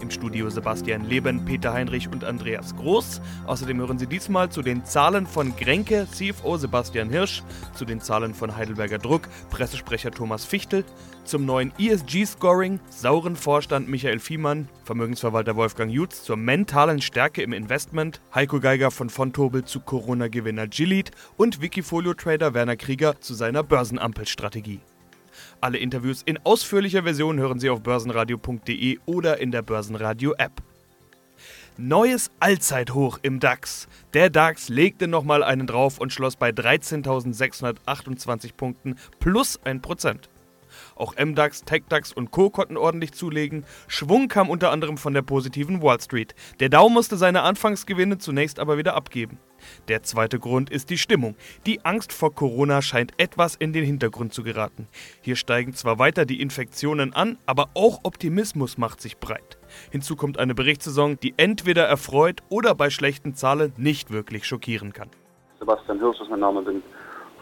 [0.00, 3.20] Im Studio Sebastian Leben, Peter Heinrich und Andreas Groß.
[3.46, 7.42] Außerdem hören Sie diesmal zu den Zahlen von Grenke, CFO Sebastian Hirsch,
[7.74, 10.84] zu den Zahlen von Heidelberger Druck, Pressesprecher Thomas Fichtel,
[11.24, 18.20] zum neuen ESG-Scoring, sauren Vorstand Michael Fiemann, Vermögensverwalter Wolfgang Jutz zur mentalen Stärke im Investment,
[18.34, 24.80] Heiko Geiger von Fontobel zu Corona-Gewinner Gilead und Wikifolio-Trader Werner Krieger zu seiner Börsenampelstrategie.
[25.60, 30.62] Alle Interviews in ausführlicher Version hören Sie auf börsenradio.de oder in der Börsenradio-App.
[31.76, 33.86] Neues Allzeithoch im DAX.
[34.14, 40.30] Der DAX legte nochmal einen drauf und schloss bei 13.628 Punkten plus 1%.
[41.00, 42.50] Auch MDAX, TechDAX und Co.
[42.50, 43.64] konnten ordentlich zulegen.
[43.88, 46.34] Schwung kam unter anderem von der positiven Wall Street.
[46.60, 49.38] Der Dow musste seine Anfangsgewinne zunächst aber wieder abgeben.
[49.88, 51.36] Der zweite Grund ist die Stimmung.
[51.64, 54.88] Die Angst vor Corona scheint etwas in den Hintergrund zu geraten.
[55.22, 59.56] Hier steigen zwar weiter die Infektionen an, aber auch Optimismus macht sich breit.
[59.90, 65.08] Hinzu kommt eine Berichtssaison, die entweder erfreut oder bei schlechten Zahlen nicht wirklich schockieren kann.
[65.60, 66.82] Sebastian Hirsch ist mein Name, bin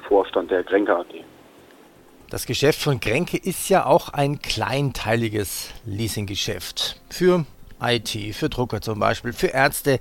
[0.07, 1.25] Vorstand der Grenke AG.
[2.31, 7.01] Das Geschäft von Grenke ist ja auch ein kleinteiliges Leasinggeschäft.
[7.09, 7.47] Für
[7.81, 9.99] IT, für Drucker zum Beispiel, für Ärzte,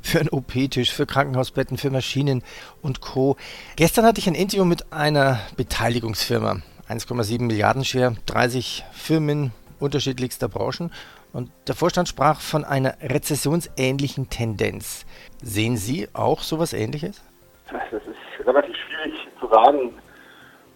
[0.00, 2.44] für einen OP-Tisch, für Krankenhausbetten, für Maschinen
[2.80, 3.36] und Co.
[3.74, 6.60] Gestern hatte ich ein Interview mit einer Beteiligungsfirma.
[6.88, 10.92] 1,7 Milliarden Share, 30 Firmen unterschiedlichster Branchen.
[11.32, 15.06] Und der Vorstand sprach von einer rezessionsähnlichen Tendenz.
[15.42, 17.20] Sehen Sie auch sowas ähnliches?
[17.68, 19.92] Das ist relativ schwierig zu sagen.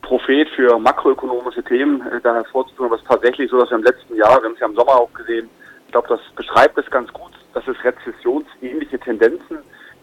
[0.08, 3.84] Prophet für makroökonomische Themen äh, da hervorzuführen, aber es ist tatsächlich so, dass wir im
[3.84, 5.50] letzten Jahr, wir haben es ja im Sommer auch gesehen,
[5.84, 9.58] ich glaube, das beschreibt es ganz gut, dass es rezessionsähnliche Tendenzen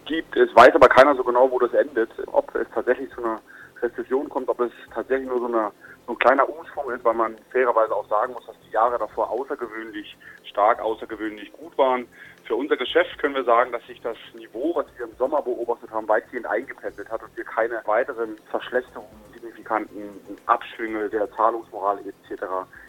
[0.05, 0.37] gibt.
[0.37, 3.39] Es weiß aber keiner so genau, wo das endet, ob es tatsächlich zu einer
[3.81, 5.71] Rezession kommt, ob es tatsächlich nur so, eine,
[6.05, 9.31] so ein kleiner Umschwung ist, weil man fairerweise auch sagen muss, dass die Jahre davor
[9.31, 12.07] außergewöhnlich stark, außergewöhnlich gut waren.
[12.43, 15.89] Für unser Geschäft können wir sagen, dass sich das Niveau, was wir im Sommer beobachtet
[15.89, 19.09] haben, weitgehend eingependelt hat und wir keine weiteren Verschlechterungen,
[19.55, 22.43] signifikanten Abschwünge der Zahlungsmoral etc.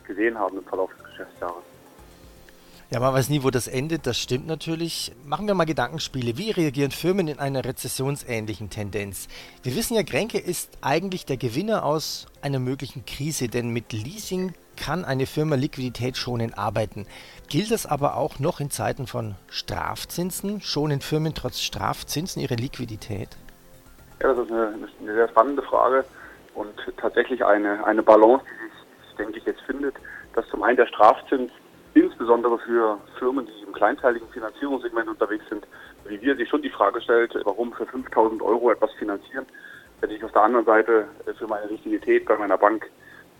[0.06, 1.62] gesehen haben im Verlauf des Geschäftsjahres.
[2.88, 5.12] Ja, man weiß nie, wo das endet, das stimmt natürlich.
[5.24, 6.38] Machen wir mal Gedankenspiele.
[6.38, 9.26] Wie reagieren Firmen in einer rezessionsähnlichen Tendenz?
[9.64, 14.54] Wir wissen ja, Grenke ist eigentlich der Gewinner aus einer möglichen Krise, denn mit Leasing
[14.76, 17.06] kann eine Firma liquiditätsschonend arbeiten.
[17.48, 20.60] Gilt das aber auch noch in Zeiten von Strafzinsen?
[20.60, 23.30] Schonen Firmen trotz Strafzinsen ihre Liquidität?
[24.22, 26.04] Ja, das ist eine, eine sehr spannende Frage
[26.56, 29.94] und tatsächlich eine, eine Balance, die sich, denke ich, jetzt findet,
[30.34, 31.52] dass zum einen der Strafzins
[31.94, 35.66] insbesondere für Firmen, die im kleinteiligen Finanzierungssegment unterwegs sind,
[36.04, 39.46] wie wir sich schon die Frage stellt, warum für 5000 Euro etwas finanzieren,
[40.00, 41.08] wenn ich auf der anderen Seite
[41.38, 42.86] für meine Liquidität bei meiner Bank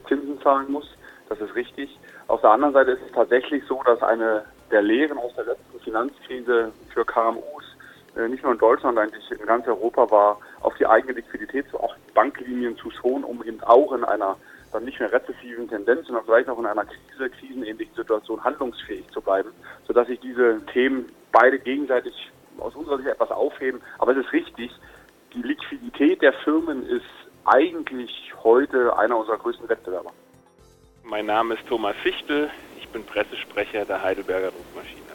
[0.08, 0.88] Zinsen zahlen muss.
[1.28, 1.98] Das ist richtig.
[2.28, 5.80] Auf der anderen Seite ist es tatsächlich so, dass eine der Lehren aus der letzten
[5.80, 7.65] Finanzkrise für KMUs
[8.28, 12.00] nicht nur in Deutschland, eigentlich in ganz Europa war, auf die eigene Liquidität zu achten,
[12.14, 14.36] Banklinien zu schonen, um eben auch in einer
[14.72, 19.20] dann nicht mehr rezessiven Tendenz, sondern vielleicht auch in einer Krise, krisenähnlichen Situation handlungsfähig zu
[19.20, 19.50] bleiben,
[19.86, 22.12] sodass sich diese Themen beide gegenseitig
[22.58, 23.80] aus unserer Sicht etwas aufheben.
[23.98, 24.70] Aber es ist richtig,
[25.34, 27.04] die Liquidität der Firmen ist
[27.44, 30.12] eigentlich heute einer unserer größten Wettbewerber.
[31.04, 35.05] Mein Name ist Thomas Fichtel, ich bin Pressesprecher der Heidelberger Druckmaschine.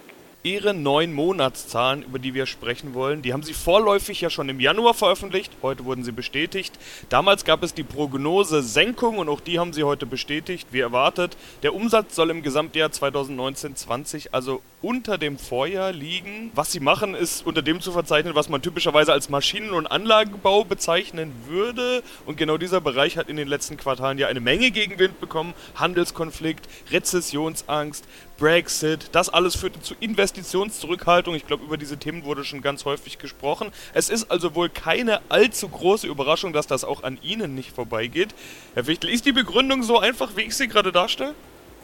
[0.43, 4.59] Ihre neun Monatszahlen, über die wir sprechen wollen, die haben Sie vorläufig ja schon im
[4.59, 5.51] Januar veröffentlicht.
[5.61, 6.73] Heute wurden sie bestätigt.
[7.09, 11.37] Damals gab es die Prognose Senkung und auch die haben Sie heute bestätigt, wie erwartet.
[11.61, 16.49] Der Umsatz soll im Gesamtjahr 2019-20 also unter dem Vorjahr liegen.
[16.55, 20.63] Was Sie machen, ist unter dem zu verzeichnen, was man typischerweise als Maschinen- und Anlagenbau
[20.63, 22.01] bezeichnen würde.
[22.25, 25.53] Und genau dieser Bereich hat in den letzten Quartalen ja eine Menge Gegenwind bekommen.
[25.75, 28.05] Handelskonflikt, Rezessionsangst,
[28.41, 31.35] Brexit, das alles führte zu Investitionszurückhaltung.
[31.35, 33.71] Ich glaube, über diese Themen wurde schon ganz häufig gesprochen.
[33.93, 38.33] Es ist also wohl keine allzu große Überraschung, dass das auch an Ihnen nicht vorbeigeht.
[38.73, 41.35] Herr Wichtel, ist die Begründung so einfach, wie ich sie gerade darstelle?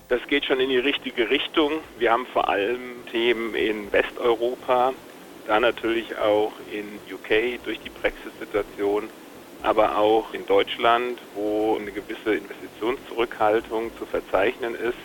[0.09, 1.74] Das geht schon in die richtige Richtung.
[2.00, 4.94] Wir haben vor allem Themen in Westeuropa,
[5.45, 9.09] da natürlich auch in UK durch die Brexit-Situation,
[9.62, 14.98] aber auch in Deutschland, wo eine gewisse Investitionszurückhaltung zu verzeichnen ist.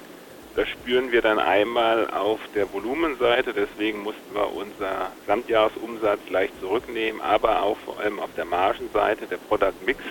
[0.55, 7.23] Das spüren wir dann einmal auf der Volumenseite, deswegen mussten wir unser Gesamtjahresumsatz leicht zurücknehmen,
[7.23, 10.05] aber auch vor allem auf der Margenseite, der Product Mix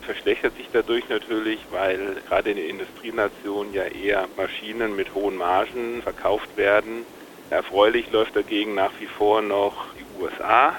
[0.00, 6.00] verschlechtert sich dadurch natürlich, weil gerade in den Industrienationen ja eher Maschinen mit hohen Margen
[6.00, 7.04] verkauft werden.
[7.50, 10.76] Erfreulich läuft dagegen nach wie vor noch die USA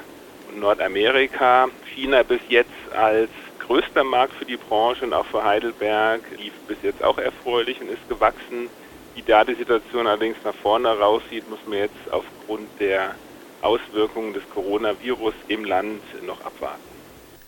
[0.47, 1.67] und Nordamerika.
[1.93, 6.81] China bis jetzt als größter Markt für die Branche und auch für Heidelberg lief bis
[6.81, 8.71] jetzt auch erfreulich und ist gewachsen.
[9.15, 13.15] Wie da die Situation allerdings nach vorne raussieht, muss man jetzt aufgrund der
[13.61, 16.99] Auswirkungen des Coronavirus im Land noch abwarten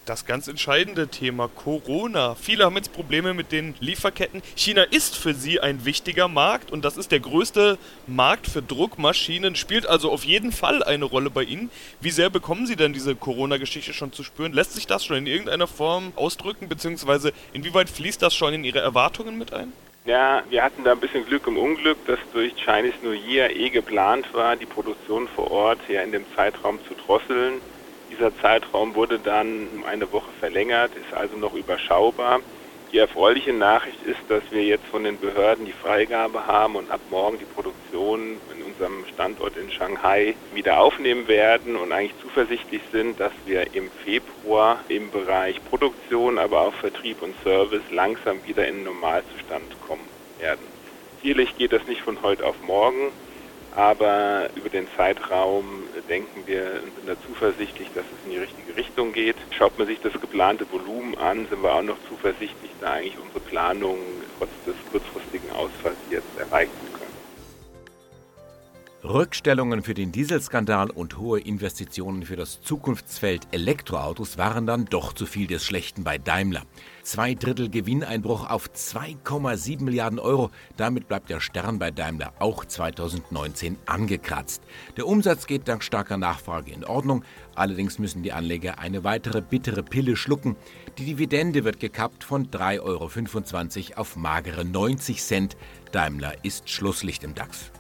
[0.06, 2.36] das ganz entscheidende Thema Corona.
[2.36, 4.42] Viele haben jetzt Probleme mit den Lieferketten.
[4.56, 9.56] China ist für sie ein wichtiger Markt und das ist der größte Markt für Druckmaschinen,
[9.56, 11.70] spielt also auf jeden Fall eine Rolle bei Ihnen.
[12.02, 14.54] Wie sehr bekommen Sie denn diese Corona-Geschichte schon zu spüren?
[14.54, 18.80] Lässt sich das schon in irgendeiner Form ausdrücken, beziehungsweise inwieweit fließt das schon in Ihre
[18.80, 19.72] Erwartungen mit ein?
[20.04, 23.70] Ja, wir hatten da ein bisschen Glück im Unglück, dass durch Chinese New Year eh
[23.70, 27.62] geplant war, die Produktion vor Ort ja in dem Zeitraum zu drosseln.
[28.10, 32.42] Dieser Zeitraum wurde dann um eine Woche verlängert, ist also noch überschaubar.
[32.92, 37.00] Die erfreuliche Nachricht ist, dass wir jetzt von den Behörden die Freigabe haben und ab
[37.10, 43.18] morgen die Produktion in unserem Standort in Shanghai wieder aufnehmen werden und eigentlich zuversichtlich sind,
[43.18, 48.84] dass wir im Februar im Bereich Produktion, aber auch Vertrieb und Service langsam wieder in
[48.84, 50.68] Normalzustand kommen werden.
[51.22, 53.14] Sicherlich geht das nicht von heute auf morgen,
[53.72, 58.76] aber über den Zeitraum denken wir und sind da zuversichtlich, dass es in die richtige
[58.76, 59.38] Richtung geht.
[59.58, 63.40] Schaut man sich das geplante Volumen an, sind wir auch noch zuversichtlich, da eigentlich unsere
[63.40, 67.11] Planung trotz des kurzfristigen Ausfalls jetzt erreichen können.
[69.04, 75.26] Rückstellungen für den Dieselskandal und hohe Investitionen für das Zukunftsfeld Elektroautos waren dann doch zu
[75.26, 76.62] viel des Schlechten bei Daimler.
[77.02, 80.52] Zwei Drittel Gewinneinbruch auf 2,7 Milliarden Euro.
[80.78, 84.62] Damit bleibt der Stern bei Daimler auch 2019 angekratzt.
[84.98, 87.24] Der Umsatz geht dank starker Nachfrage in Ordnung.
[87.56, 90.56] Allerdings müssen die Anleger eine weitere bittere Pille schlucken.
[91.00, 92.82] Die Dividende wird gekappt von 3,25
[93.94, 95.58] Euro auf magere 90 Cent.
[95.92, 97.72] Daimler ist Schlusslicht im DAX.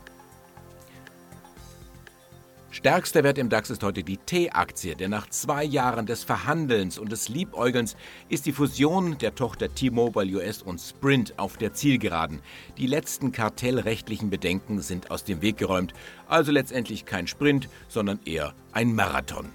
[2.73, 7.11] Stärkster Wert im DAX ist heute die T-Aktie, denn nach zwei Jahren des Verhandelns und
[7.11, 7.97] des Liebäugelns
[8.29, 12.39] ist die Fusion der Tochter T-Mobile US und Sprint auf der Zielgeraden.
[12.77, 15.93] Die letzten kartellrechtlichen Bedenken sind aus dem Weg geräumt,
[16.29, 19.49] also letztendlich kein Sprint, sondern eher ein Marathon.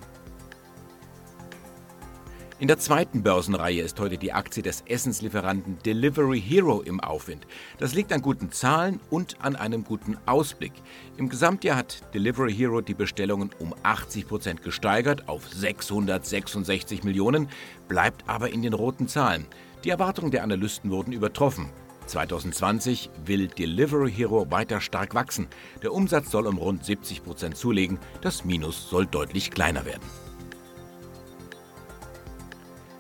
[2.59, 7.47] In der zweiten Börsenreihe ist heute die Aktie des Essenslieferanten Delivery Hero im Aufwind.
[7.77, 10.73] Das liegt an guten Zahlen und an einem guten Ausblick.
[11.19, 17.51] Im Gesamtjahr hat Delivery Hero die Bestellungen um 80 Prozent gesteigert auf 666 Millionen,
[17.89, 19.45] bleibt aber in den roten Zahlen.
[19.85, 21.69] Die Erwartungen der Analysten wurden übertroffen.
[22.07, 25.47] 2020 will Delivery Hero weiter stark wachsen.
[25.83, 30.26] Der Umsatz soll um rund 70 Prozent zulegen, das Minus soll deutlich kleiner werden.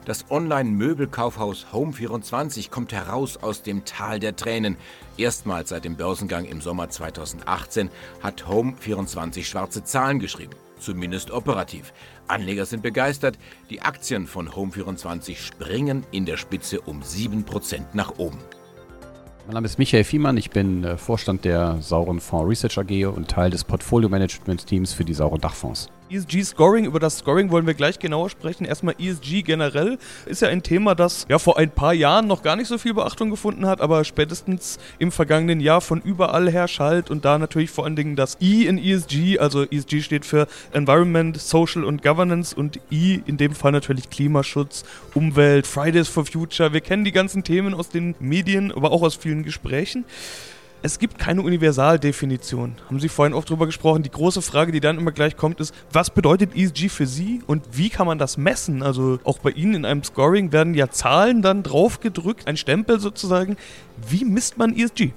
[0.06, 4.76] Das Online-Möbelkaufhaus Home24 kommt heraus aus dem Tal der Tränen.
[5.16, 7.90] Erstmals seit dem Börsengang im Sommer 2018
[8.22, 10.54] hat Home24 schwarze Zahlen geschrieben.
[10.78, 11.92] Zumindest operativ.
[12.28, 13.36] Anleger sind begeistert.
[13.68, 18.38] Die Aktien von Home24 springen in der Spitze um 7% nach oben.
[19.46, 23.28] Mein Name ist Michael Fiemann, ich bin äh, Vorstand der Sauren Fonds Research AG und
[23.28, 25.88] Teil des Portfolio Management Teams für die Sauren Dachfonds.
[26.10, 28.64] ESG Scoring, über das Scoring wollen wir gleich genauer sprechen.
[28.64, 32.56] Erstmal ESG generell ist ja ein Thema, das ja vor ein paar Jahren noch gar
[32.56, 37.10] nicht so viel Beachtung gefunden hat, aber spätestens im vergangenen Jahr von überall her schallt
[37.10, 41.36] und da natürlich vor allen Dingen das E in ESG, also ESG steht für Environment,
[41.40, 44.84] Social und Governance und E in dem Fall natürlich Klimaschutz,
[45.14, 46.72] Umwelt, Fridays for Future.
[46.72, 50.04] Wir kennen die ganzen Themen aus den Medien, aber auch aus vielen Gesprächen
[50.82, 52.76] es gibt keine Universaldefinition.
[52.86, 54.02] Haben Sie vorhin oft drüber gesprochen.
[54.02, 57.64] Die große Frage, die dann immer gleich kommt, ist, was bedeutet ESG für Sie und
[57.72, 58.82] wie kann man das messen?
[58.82, 63.56] Also auch bei Ihnen in einem Scoring werden ja Zahlen dann draufgedrückt, ein Stempel sozusagen.
[64.08, 65.12] Wie misst man ESG?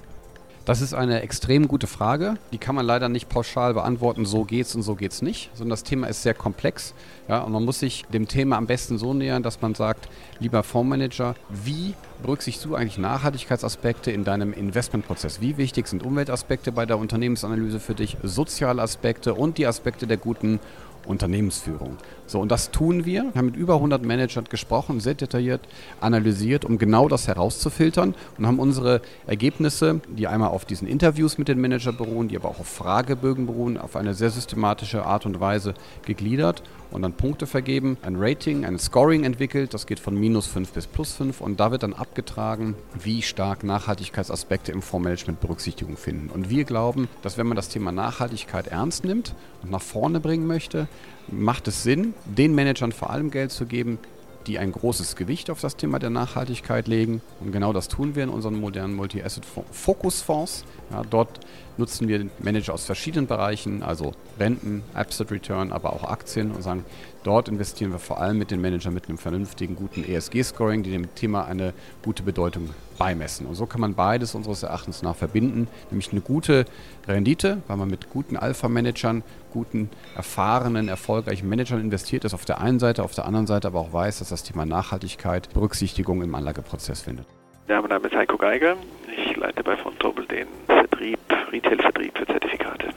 [0.70, 2.34] Das ist eine extrem gute Frage.
[2.52, 5.82] Die kann man leider nicht pauschal beantworten, so geht's und so geht's nicht, sondern das
[5.82, 6.94] Thema ist sehr komplex.
[7.26, 10.08] Ja, und man muss sich dem Thema am besten so nähern, dass man sagt,
[10.38, 15.40] lieber Fondsmanager, wie berücksichtigst du eigentlich Nachhaltigkeitsaspekte in deinem Investmentprozess?
[15.40, 20.18] Wie wichtig sind Umweltaspekte bei der Unternehmensanalyse für dich, soziale Aspekte und die Aspekte der
[20.18, 20.60] guten
[21.04, 21.96] Unternehmensführung.
[22.30, 23.24] So, und das tun wir.
[23.24, 25.62] Wir haben mit über 100 Managern gesprochen, sehr detailliert
[26.00, 31.48] analysiert, um genau das herauszufiltern und haben unsere Ergebnisse, die einmal auf diesen Interviews mit
[31.48, 35.40] den Managern beruhen, die aber auch auf Fragebögen beruhen, auf eine sehr systematische Art und
[35.40, 35.74] Weise
[36.06, 40.72] gegliedert und dann Punkte vergeben, ein Rating, ein Scoring entwickelt, das geht von minus 5
[40.72, 46.30] bis plus 5 und da wird dann abgetragen, wie stark Nachhaltigkeitsaspekte im Fondsmanagement Berücksichtigung finden.
[46.30, 50.46] Und wir glauben, dass wenn man das Thema Nachhaltigkeit ernst nimmt und nach vorne bringen
[50.46, 50.88] möchte,
[51.28, 53.98] macht es Sinn, den Managern vor allem Geld zu geben,
[54.46, 57.20] die ein großes Gewicht auf das Thema der Nachhaltigkeit legen.
[57.40, 60.64] Und genau das tun wir in unseren modernen Multi-Asset-Fokusfonds.
[60.90, 61.40] Ja, dort
[61.76, 66.84] nutzen wir Manager aus verschiedenen Bereichen, also Renten, Absolute Return, aber auch Aktien und sagen,
[67.24, 71.14] dort investieren wir vor allem mit den Managern mit einem vernünftigen, guten ESG-Scoring, die dem
[71.14, 71.72] Thema eine
[72.02, 73.46] gute Bedeutung beimessen.
[73.46, 76.66] Und so kann man beides unseres Erachtens nach verbinden, nämlich eine gute
[77.08, 79.22] Rendite, weil man mit guten Alpha-Managern,
[79.52, 83.80] guten, erfahrenen, erfolgreichen Managern investiert ist auf der einen Seite, auf der anderen Seite aber
[83.80, 87.26] auch weiß, dass das Thema Nachhaltigkeit Berücksichtigung im Anlageprozess findet.
[87.68, 88.76] Ja, mein Name ist Heiko Geiger.
[89.16, 91.20] Ich leite bei Fontobel den Vertrieb,
[91.52, 92.90] Retail-Vertrieb für Zertifikate.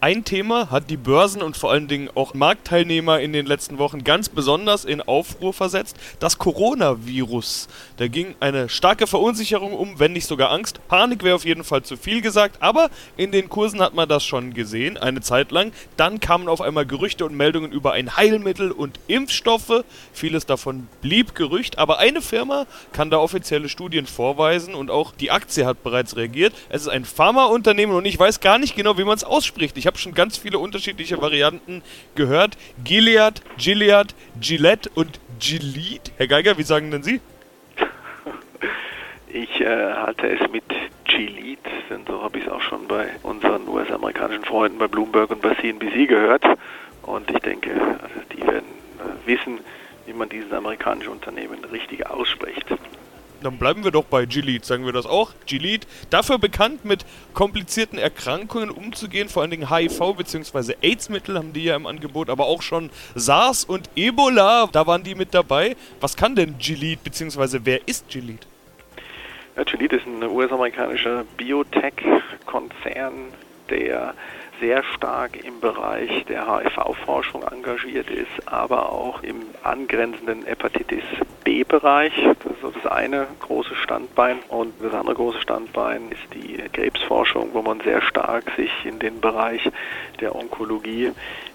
[0.00, 4.04] Ein Thema hat die Börsen und vor allen Dingen auch Marktteilnehmer in den letzten Wochen
[4.04, 7.66] ganz besonders in Aufruhr versetzt, das Coronavirus.
[7.96, 10.78] Da ging eine starke Verunsicherung um, wenn nicht sogar Angst.
[10.86, 14.24] Panik wäre auf jeden Fall zu viel gesagt, aber in den Kursen hat man das
[14.24, 15.72] schon gesehen, eine Zeit lang.
[15.96, 19.82] Dann kamen auf einmal Gerüchte und Meldungen über ein Heilmittel und Impfstoffe.
[20.12, 25.32] Vieles davon blieb Gerücht, aber eine Firma kann da offizielle Studien vorweisen und auch die
[25.32, 26.54] Aktie hat bereits reagiert.
[26.68, 29.76] Es ist ein Pharmaunternehmen und ich weiß gar nicht genau, wie man es ausspricht.
[29.76, 31.82] Ich habe schon ganz viele unterschiedliche Varianten
[32.14, 32.56] gehört.
[32.84, 36.12] Gilead, Gilead, Gillette und Gilead.
[36.16, 37.20] Herr Geiger, wie sagen denn Sie?
[39.30, 40.64] Ich äh, halte es mit
[41.04, 41.58] Gilead,
[41.90, 45.54] denn so habe ich es auch schon bei unseren US-amerikanischen Freunden bei Bloomberg und bei
[45.54, 46.44] CNBC gehört.
[47.02, 47.70] Und ich denke,
[48.02, 48.68] also die werden
[48.98, 49.60] äh, wissen,
[50.06, 52.64] wie man dieses amerikanische Unternehmen richtig ausspricht.
[53.42, 55.32] Dann bleiben wir doch bei Gilead, sagen wir das auch.
[55.46, 57.04] Gilead, dafür bekannt, mit
[57.34, 60.74] komplizierten Erkrankungen umzugehen, vor allen Dingen HIV bzw.
[60.82, 65.14] AIDS-Mittel haben die ja im Angebot, aber auch schon SARS und Ebola, da waren die
[65.14, 65.76] mit dabei.
[66.00, 67.60] Was kann denn Gilead bzw.
[67.64, 68.46] wer ist Gilead?
[69.56, 73.32] Ja, Gilead ist ein US-amerikanischer Biotech-Konzern,
[73.70, 74.14] der
[74.60, 81.04] sehr stark im Bereich der HIV-Forschung engagiert ist, aber auch im angrenzenden Hepatitis
[81.48, 82.12] B-Bereich.
[82.44, 84.40] Das ist so das eine große Standbein.
[84.48, 89.18] Und das andere große Standbein ist die Krebsforschung, wo man sehr stark sich in den
[89.22, 89.66] Bereich
[90.20, 91.12] der Onkologie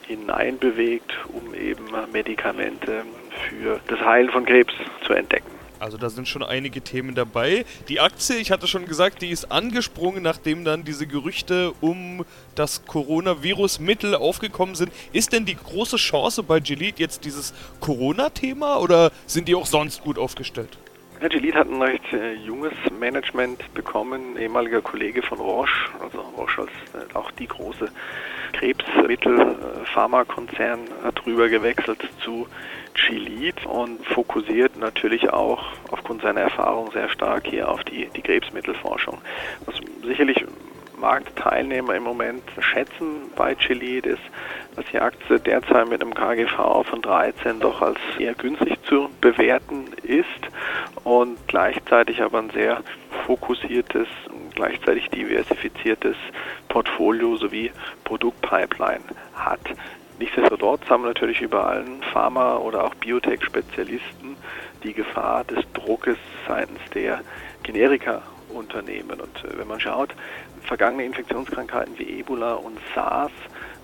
[0.08, 3.04] hineinbewegt, um eben Medikamente
[3.48, 4.74] für das Heilen von Krebs
[5.06, 5.53] zu entdecken.
[5.84, 7.66] Also da sind schon einige Themen dabei.
[7.90, 12.24] Die Aktie, ich hatte schon gesagt, die ist angesprungen, nachdem dann diese Gerüchte um
[12.56, 14.94] das Coronavirus-Mittel aufgekommen sind.
[15.12, 20.02] Ist denn die große Chance bei Gilead jetzt dieses Corona-Thema oder sind die auch sonst
[20.04, 20.78] gut aufgestellt?
[21.24, 26.64] Ja, Gilead hat ein recht äh, junges Management bekommen, ehemaliger Kollege von Roche, also Roche
[26.64, 27.90] als äh, auch die große
[28.52, 32.46] Krebsmittel-Pharmakonzern hat rüber gewechselt zu
[32.94, 39.22] Gilead und fokussiert natürlich auch aufgrund seiner Erfahrung sehr stark hier auf die, die Krebsmittelforschung.
[39.66, 40.44] Was sicherlich
[41.04, 44.22] Marktteilnehmer im Moment schätzen bei Gilead ist,
[44.78, 49.88] dass die Aktie derzeit mit einem KGV von 13 doch als eher günstig zu bewerten
[50.04, 50.26] ist
[51.04, 52.82] und gleichzeitig aber ein sehr
[53.26, 54.08] fokussiertes,
[54.56, 56.16] gleichzeitig diversifiziertes
[56.70, 57.74] Portfolio sowie
[58.06, 59.04] Produktpipeline
[59.36, 59.60] hat.
[60.20, 64.38] Nichtsdestotrotz haben natürlich über allen Pharma- oder auch Biotech-Spezialisten
[64.84, 66.18] die Gefahr des Druckes
[66.48, 67.20] seitens der
[67.64, 69.20] Generika-Unternehmen.
[69.20, 70.16] Und äh, wenn man schaut,
[70.74, 73.32] vergangene Infektionskrankheiten wie Ebola und SARS,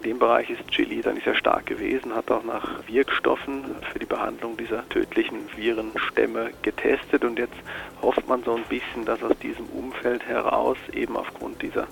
[0.02, 4.08] in dem Bereich ist Chili dann sehr stark gewesen, hat auch nach Wirkstoffen für die
[4.08, 7.54] Behandlung dieser tödlichen Virenstämme getestet und jetzt
[8.02, 11.86] hofft man so ein bisschen, dass aus diesem Umfeld heraus eben aufgrund dieser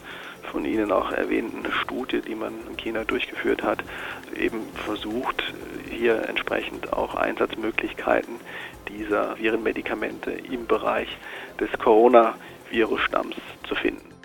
[0.51, 3.83] von Ihnen auch erwähnten Studie, die man in China durchgeführt hat,
[4.35, 5.43] eben versucht,
[5.91, 8.37] hier entsprechend auch Einsatzmöglichkeiten
[8.87, 11.15] dieser Virenmedikamente im Bereich
[11.59, 13.35] des Coronavirus-Stamms
[13.67, 14.16] zu finden.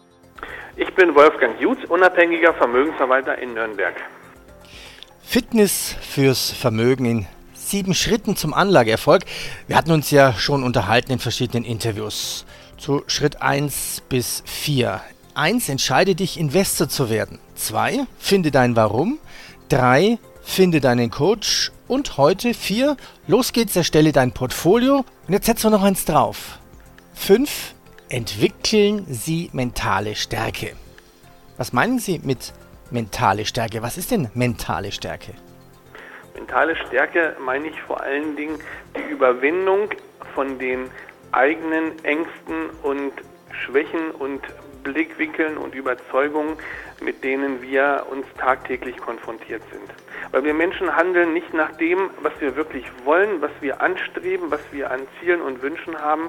[0.76, 3.94] Ich bin Wolfgang Jutz, unabhängiger Vermögensverwalter in Nürnberg.
[5.22, 9.24] Fitness fürs Vermögen in sieben Schritten zum Anlageerfolg.
[9.66, 12.46] Wir hatten uns ja schon unterhalten in verschiedenen Interviews.
[12.78, 15.00] Zu Schritt 1 bis 4.
[15.34, 15.68] 1.
[15.68, 17.38] Entscheide dich, Investor zu werden.
[17.54, 18.06] 2.
[18.18, 19.18] Finde dein Warum.
[19.68, 20.18] 3.
[20.42, 21.70] Finde deinen Coach.
[21.86, 22.96] Und heute 4.
[23.26, 25.04] Los geht's, erstelle dein Portfolio.
[25.26, 26.58] Und jetzt setzen wir noch eins drauf.
[27.14, 27.74] 5.
[28.12, 30.76] Entwickeln Sie mentale Stärke.
[31.56, 32.52] Was meinen Sie mit
[32.90, 33.80] mentale Stärke?
[33.80, 35.32] Was ist denn mentale Stärke?
[36.34, 38.58] Mentale Stärke meine ich vor allen Dingen
[38.94, 39.88] die Überwindung
[40.34, 40.90] von den
[41.30, 43.12] eigenen Ängsten und
[43.50, 44.42] Schwächen und
[44.82, 46.58] Blickwinkeln und Überzeugungen,
[47.02, 49.88] mit denen wir uns tagtäglich konfrontiert sind.
[50.32, 54.60] Weil wir Menschen handeln nicht nach dem, was wir wirklich wollen, was wir anstreben, was
[54.70, 56.28] wir an Zielen und Wünschen haben,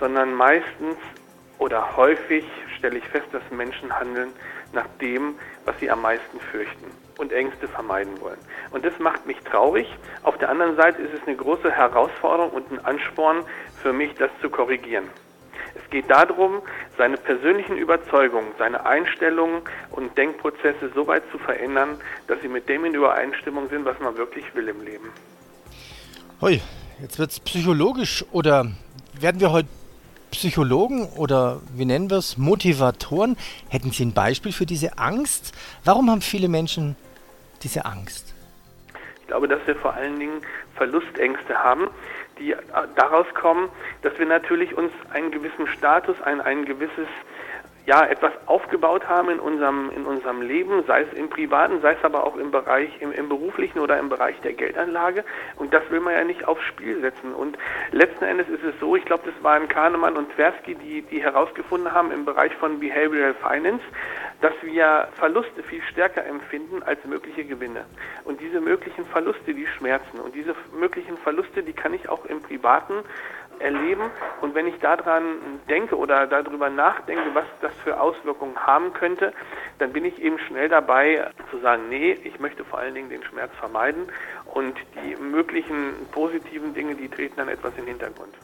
[0.00, 0.96] sondern meistens
[1.60, 2.44] oder häufig
[2.76, 4.32] stelle ich fest, dass Menschen handeln
[4.72, 6.90] nach dem, was sie am meisten fürchten.
[7.18, 8.38] und Ängste vermeiden wollen.
[8.70, 9.86] Und das macht mich traurig.
[10.22, 13.44] Auf der anderen Seite ist es eine große Herausforderung und ein Ansporn
[13.82, 15.04] für mich, das zu korrigieren.
[15.74, 16.62] Es geht darum,
[16.96, 22.86] seine persönlichen Überzeugungen, seine Einstellungen und Denkprozesse so weit zu verändern, dass sie mit dem
[22.86, 25.10] in Übereinstimmung sind, was man wirklich will im Leben.
[26.40, 26.62] Hoi,
[27.02, 28.66] jetzt wird es psychologisch oder
[29.20, 29.68] werden wir heute
[30.30, 33.36] Psychologen oder wie nennen wir es, Motivatoren?
[33.68, 35.52] Hätten Sie ein Beispiel für diese Angst?
[35.84, 36.96] Warum haben viele Menschen
[37.62, 38.34] diese Angst?
[39.20, 40.40] Ich glaube, dass wir vor allen Dingen
[40.76, 41.88] Verlustängste haben,
[42.38, 42.54] die
[42.96, 43.68] daraus kommen,
[44.02, 47.06] dass wir natürlich uns einen gewissen Status, ein, ein gewisses
[47.86, 52.04] ja, etwas aufgebaut haben in unserem, in unserem Leben, sei es im privaten, sei es
[52.04, 55.24] aber auch im Bereich, im, im beruflichen oder im Bereich der Geldanlage.
[55.56, 57.34] Und das will man ja nicht aufs Spiel setzen.
[57.34, 57.56] Und
[57.90, 61.92] letzten Endes ist es so, ich glaube, das waren Kahnemann und Tversky, die, die herausgefunden
[61.92, 63.84] haben im Bereich von Behavioral Finance,
[64.40, 67.84] dass wir Verluste viel stärker empfinden als mögliche Gewinne.
[68.24, 70.20] Und diese möglichen Verluste, die schmerzen.
[70.20, 72.94] Und diese möglichen Verluste, die kann ich auch im Privaten
[73.60, 74.10] erleben.
[74.40, 79.32] Und wenn ich daran denke oder darüber nachdenke, was das für Auswirkungen haben könnte,
[79.78, 83.22] dann bin ich eben schnell dabei zu sagen, nee, ich möchte vor allen Dingen den
[83.22, 84.08] Schmerz vermeiden
[84.54, 88.34] und die möglichen positiven Dinge, die treten dann etwas in den Hintergrund.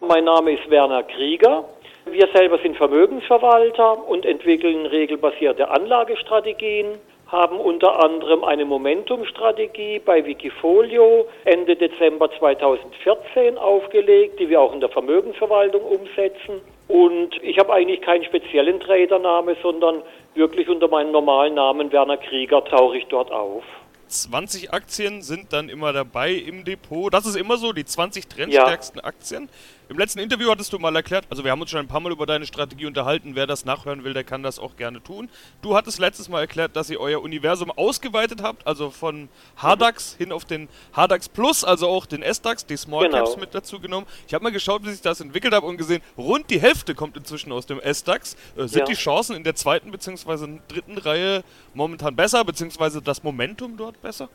[0.00, 1.64] Mein Name ist Werner Krieger.
[2.06, 11.26] Wir selber sind Vermögensverwalter und entwickeln regelbasierte Anlagestrategien haben unter anderem eine Momentum-Strategie bei Wikifolio
[11.44, 16.62] Ende Dezember 2014 aufgelegt, die wir auch in der Vermögensverwaltung umsetzen.
[16.88, 20.02] Und ich habe eigentlich keinen speziellen Tradername, sondern
[20.34, 23.62] wirklich unter meinem normalen Namen Werner Krieger tauche ich dort auf.
[24.06, 27.12] 20 Aktien sind dann immer dabei im Depot.
[27.12, 29.04] Das ist immer so, die 20 trendstärksten ja.
[29.04, 29.50] Aktien.
[29.90, 32.12] Im letzten Interview hattest du mal erklärt, also wir haben uns schon ein paar Mal
[32.12, 33.30] über deine Strategie unterhalten.
[33.34, 35.30] Wer das nachhören will, der kann das auch gerne tun.
[35.62, 40.30] Du hattest letztes Mal erklärt, dass ihr euer Universum ausgeweitet habt, also von HDAX hin
[40.30, 43.24] auf den HDAX Plus, also auch den SDAX, die Small genau.
[43.24, 44.06] Caps mit dazu genommen.
[44.26, 47.16] Ich habe mal geschaut, wie sich das entwickelt hat und gesehen, rund die Hälfte kommt
[47.16, 48.36] inzwischen aus dem SDAX.
[48.58, 48.84] Äh, sind ja.
[48.84, 50.58] die Chancen in der zweiten bzw.
[50.68, 54.28] dritten Reihe momentan besser, beziehungsweise das Momentum dort besser?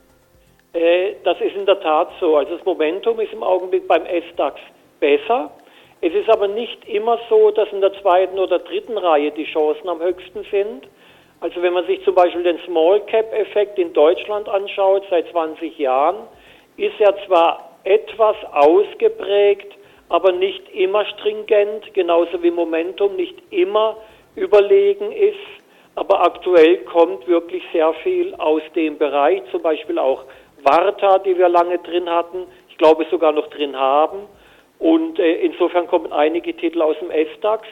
[0.73, 2.37] Äh, das ist in der Tat so.
[2.37, 4.59] Also das Momentum ist im Augenblick beim SDAX
[5.03, 5.51] besser.
[5.99, 9.89] Es ist aber nicht immer so, dass in der zweiten oder dritten Reihe die Chancen
[9.89, 10.87] am höchsten sind.
[11.41, 15.77] Also wenn man sich zum Beispiel den Small Cap Effekt in Deutschland anschaut, seit 20
[15.77, 16.15] Jahren,
[16.77, 19.73] ist er zwar etwas ausgeprägt,
[20.07, 23.97] aber nicht immer stringent, genauso wie Momentum nicht immer
[24.35, 25.35] überlegen ist.
[25.95, 30.23] Aber aktuell kommt wirklich sehr viel aus dem Bereich, zum Beispiel auch
[30.63, 34.27] Warta, die wir lange drin hatten, ich glaube sogar noch drin haben.
[34.83, 37.65] Und äh, insofern kommen einige Titel aus dem SDAX.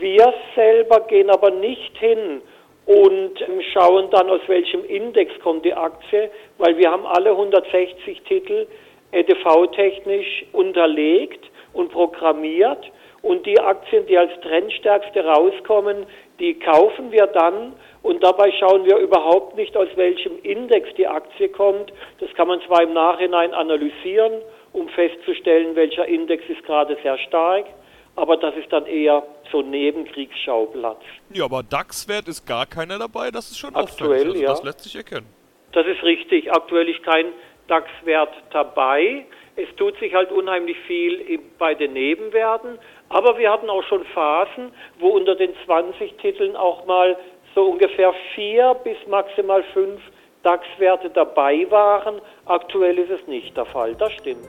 [0.00, 2.42] Wir selber gehen aber nicht hin
[2.84, 8.22] und ähm, schauen dann, aus welchem Index kommt die Aktie, weil wir haben alle 160
[8.22, 8.66] Titel
[9.12, 12.90] EDV-technisch unterlegt und programmiert.
[13.22, 16.06] Und die Aktien, die als Trendstärkste rauskommen,
[16.40, 21.50] die kaufen wir dann und dabei schauen wir überhaupt nicht, aus welchem Index die Aktie
[21.50, 21.92] kommt.
[22.18, 27.66] Das kann man zwar im Nachhinein analysieren um festzustellen, welcher Index ist gerade sehr stark.
[28.14, 31.00] Aber das ist dann eher so Nebenkriegsschauplatz.
[31.32, 34.48] Ja, aber DAX-Wert ist gar keiner dabei, das ist schon Aktuell, also ja.
[34.48, 35.26] Das lässt sich erkennen.
[35.72, 36.52] Das ist richtig.
[36.52, 37.26] Aktuell ist kein
[37.68, 39.24] DAX-Wert dabei.
[39.56, 42.78] Es tut sich halt unheimlich viel bei den Nebenwerten.
[43.08, 47.16] Aber wir hatten auch schon Phasen, wo unter den 20 Titeln auch mal
[47.54, 50.00] so ungefähr vier bis maximal fünf
[50.42, 52.20] DAX-Werte dabei waren.
[52.46, 53.94] Aktuell ist es nicht der Fall.
[53.94, 54.48] Das stimmt.